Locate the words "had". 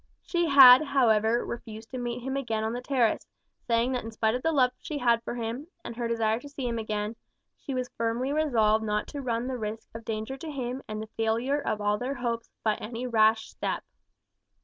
0.47-0.81, 4.97-5.21